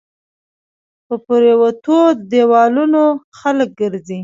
[1.07, 1.99] په پريوتو
[2.31, 3.03] ديوالونو
[3.39, 4.19] خلک ګرځى